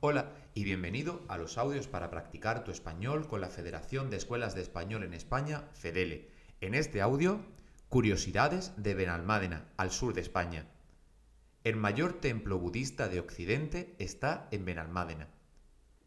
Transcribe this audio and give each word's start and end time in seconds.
Hola 0.00 0.32
y 0.54 0.62
bienvenido 0.62 1.24
a 1.26 1.38
los 1.38 1.58
audios 1.58 1.88
para 1.88 2.08
practicar 2.08 2.62
tu 2.62 2.70
español 2.70 3.26
con 3.26 3.40
la 3.40 3.48
Federación 3.48 4.10
de 4.10 4.16
Escuelas 4.16 4.54
de 4.54 4.62
Español 4.62 5.02
en 5.02 5.12
España, 5.12 5.64
FEDELE. 5.72 6.30
En 6.60 6.76
este 6.76 7.00
audio, 7.00 7.40
curiosidades 7.88 8.72
de 8.76 8.94
Benalmádena, 8.94 9.72
al 9.76 9.90
sur 9.90 10.14
de 10.14 10.20
España. 10.20 10.68
El 11.64 11.74
mayor 11.74 12.12
templo 12.12 12.60
budista 12.60 13.08
de 13.08 13.18
Occidente 13.18 13.96
está 13.98 14.46
en 14.52 14.64
Benalmádena. 14.64 15.30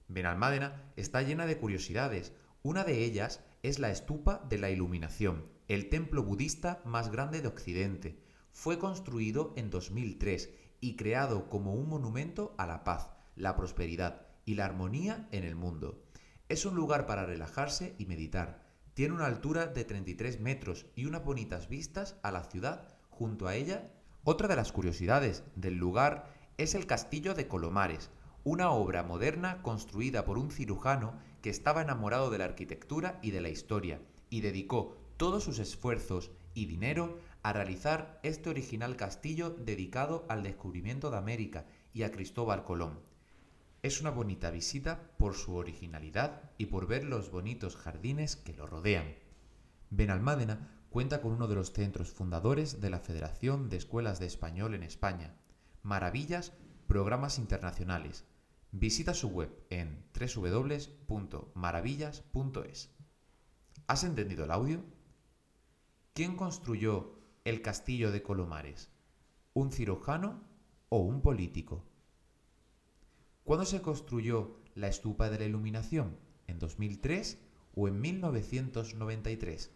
Benalmádena 0.07 0.93
está 0.95 1.21
llena 1.21 1.45
de 1.45 1.57
curiosidades. 1.57 2.31
Una 2.63 2.85
de 2.85 3.03
ellas 3.03 3.43
es 3.61 3.77
la 3.77 3.91
estupa 3.91 4.41
de 4.47 4.57
la 4.57 4.69
iluminación, 4.69 5.47
el 5.67 5.89
templo 5.89 6.23
budista 6.23 6.81
más 6.85 7.11
grande 7.11 7.41
de 7.41 7.49
Occidente. 7.49 8.23
Fue 8.53 8.79
construido 8.79 9.53
en 9.57 9.69
2003 9.69 10.49
y 10.79 10.95
creado 10.95 11.49
como 11.49 11.73
un 11.73 11.89
monumento 11.89 12.55
a 12.57 12.65
la 12.65 12.85
paz 12.85 13.09
la 13.41 13.55
prosperidad 13.55 14.27
y 14.45 14.55
la 14.55 14.65
armonía 14.65 15.27
en 15.31 15.43
el 15.43 15.55
mundo. 15.55 16.03
Es 16.47 16.65
un 16.65 16.75
lugar 16.75 17.05
para 17.05 17.25
relajarse 17.25 17.95
y 17.97 18.05
meditar. 18.05 18.61
Tiene 18.93 19.13
una 19.13 19.25
altura 19.25 19.67
de 19.67 19.83
33 19.83 20.39
metros 20.39 20.85
y 20.95 21.05
unas 21.05 21.23
bonitas 21.23 21.67
vistas 21.67 22.17
a 22.23 22.31
la 22.31 22.43
ciudad 22.43 22.87
junto 23.09 23.47
a 23.47 23.55
ella. 23.55 23.91
Otra 24.23 24.47
de 24.47 24.55
las 24.55 24.71
curiosidades 24.71 25.43
del 25.55 25.77
lugar 25.77 26.33
es 26.57 26.75
el 26.75 26.85
Castillo 26.85 27.33
de 27.33 27.47
Colomares, 27.47 28.11
una 28.43 28.71
obra 28.71 29.03
moderna 29.03 29.61
construida 29.61 30.25
por 30.25 30.37
un 30.37 30.51
cirujano 30.51 31.13
que 31.41 31.49
estaba 31.49 31.81
enamorado 31.81 32.29
de 32.29 32.37
la 32.37 32.45
arquitectura 32.45 33.19
y 33.21 33.31
de 33.31 33.41
la 33.41 33.49
historia 33.49 34.01
y 34.29 34.41
dedicó 34.41 34.97
todos 35.17 35.43
sus 35.43 35.59
esfuerzos 35.59 36.31
y 36.53 36.65
dinero 36.65 37.17
a 37.43 37.53
realizar 37.53 38.19
este 38.23 38.49
original 38.49 38.95
castillo 38.95 39.49
dedicado 39.49 40.25
al 40.29 40.43
descubrimiento 40.43 41.09
de 41.09 41.17
América 41.17 41.65
y 41.93 42.03
a 42.03 42.11
Cristóbal 42.11 42.63
Colón. 42.63 43.10
Es 43.83 43.99
una 43.99 44.11
bonita 44.11 44.51
visita 44.51 45.11
por 45.17 45.33
su 45.33 45.55
originalidad 45.55 46.51
y 46.59 46.67
por 46.67 46.85
ver 46.85 47.03
los 47.03 47.31
bonitos 47.31 47.75
jardines 47.75 48.35
que 48.35 48.53
lo 48.53 48.67
rodean. 48.67 49.15
Benalmádena 49.89 50.85
cuenta 50.91 51.19
con 51.19 51.31
uno 51.31 51.47
de 51.47 51.55
los 51.55 51.73
centros 51.73 52.11
fundadores 52.11 52.79
de 52.79 52.91
la 52.91 52.99
Federación 52.99 53.69
de 53.69 53.77
Escuelas 53.77 54.19
de 54.19 54.27
Español 54.27 54.75
en 54.75 54.83
España. 54.83 55.33
Maravillas, 55.81 56.53
programas 56.85 57.39
internacionales. 57.39 58.23
Visita 58.71 59.15
su 59.15 59.29
web 59.29 59.65
en 59.71 60.05
www.maravillas.es. 60.13 62.91
¿Has 63.87 64.03
entendido 64.03 64.45
el 64.45 64.51
audio? 64.51 64.85
¿Quién 66.13 66.35
construyó 66.35 67.17
el 67.45 67.63
castillo 67.63 68.11
de 68.11 68.21
Colomares? 68.21 68.91
¿Un 69.53 69.71
cirujano 69.71 70.43
o 70.89 70.99
un 70.99 71.23
político? 71.23 71.90
¿Cuándo 73.51 73.65
se 73.65 73.81
construyó 73.81 74.55
la 74.75 74.87
estupa 74.87 75.29
de 75.29 75.37
la 75.37 75.43
iluminación? 75.43 76.15
¿En 76.47 76.57
2003 76.57 77.37
o 77.75 77.89
en 77.89 77.99
1993? 77.99 79.71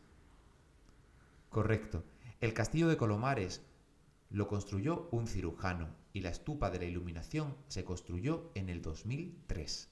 Correcto. 1.49 2.05
El 2.39 2.53
castillo 2.53 2.87
de 2.87 2.95
Colomares 2.95 3.65
lo 4.29 4.47
construyó 4.47 5.09
un 5.11 5.27
cirujano 5.27 5.89
y 6.13 6.21
la 6.21 6.29
estupa 6.29 6.69
de 6.69 6.79
la 6.79 6.85
iluminación 6.85 7.53
se 7.67 7.83
construyó 7.83 8.49
en 8.55 8.69
el 8.69 8.81
2003. 8.81 9.89